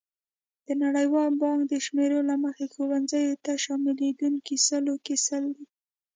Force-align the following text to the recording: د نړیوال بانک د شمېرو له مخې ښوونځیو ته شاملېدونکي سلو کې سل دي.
د 0.67 0.69
نړیوال 0.83 1.31
بانک 1.41 1.61
د 1.67 1.73
شمېرو 1.85 2.19
له 2.29 2.35
مخې 2.43 2.65
ښوونځیو 2.73 3.39
ته 3.45 3.51
شاملېدونکي 3.63 4.55
سلو 4.67 4.95
کې 5.05 5.15
سل 5.25 5.43
دي. 5.57 5.65